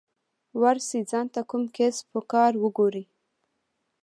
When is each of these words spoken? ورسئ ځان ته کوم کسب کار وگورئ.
ورسئ 0.61 1.01
ځان 1.11 1.25
ته 1.33 1.41
کوم 1.49 1.63
کسب 1.75 2.11
کار 2.31 2.51
وگورئ. 2.63 3.05